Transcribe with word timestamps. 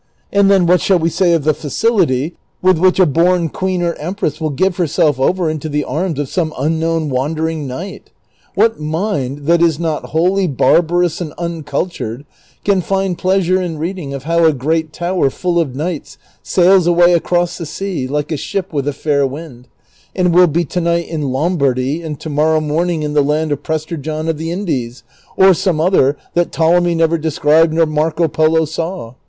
And 0.33 0.49
then, 0.49 0.65
what 0.65 0.81
shall 0.81 0.97
we 0.97 1.11
say 1.11 1.33
of 1.33 1.43
the 1.43 1.53
facility 1.53 2.35
with 2.59 2.79
which 2.79 2.99
a 2.99 3.05
born 3.05 3.49
queen 3.49 3.83
or 3.83 3.93
empress 3.99 4.41
will 4.41 4.49
give 4.49 4.77
herself 4.77 5.19
over 5.19 5.47
into 5.47 5.69
the 5.69 5.83
arms 5.83 6.17
of 6.17 6.27
some 6.27 6.55
unknown 6.57 7.11
wandering 7.11 7.67
knight? 7.67 8.09
What 8.55 8.79
mind, 8.79 9.45
that 9.45 9.61
is 9.61 9.77
not 9.77 10.05
wholly 10.05 10.47
barbarous 10.47 11.21
and 11.21 11.33
uncultured, 11.37 12.25
can 12.65 12.81
find 12.81 13.15
pleasure 13.15 13.61
in 13.61 13.77
reading 13.77 14.11
of 14.11 14.23
how 14.23 14.43
a 14.43 14.53
great 14.53 14.91
tower 14.91 15.29
full 15.29 15.59
of 15.59 15.75
knights 15.75 16.17
sails 16.41 16.87
away 16.87 17.13
across 17.13 17.59
the 17.59 17.67
sea 17.67 18.07
like 18.07 18.31
a 18.31 18.37
ship 18.37 18.71
Avith 18.71 18.87
a 18.87 18.93
faiy 18.93 19.29
wind, 19.29 19.67
and 20.15 20.33
will 20.33 20.47
be 20.47 20.65
to 20.65 20.81
night 20.81 21.07
in 21.09 21.31
Lombardy 21.31 22.01
and 22.01 22.19
to 22.21 22.27
morrow 22.31 22.59
morning 22.59 23.03
in 23.03 23.13
the 23.13 23.21
land 23.23 23.51
of 23.51 23.61
Prester 23.61 23.97
John 23.97 24.27
of 24.27 24.39
the 24.39 24.49
Indies, 24.49 25.03
or 25.37 25.53
some 25.53 25.79
other 25.79 26.17
that 26.33 26.51
Ptolemy 26.51 26.95
never 26.95 27.19
described 27.19 27.71
nor 27.71 27.85
Marco 27.85 28.27
Polo 28.27 28.65
saw 28.65 29.13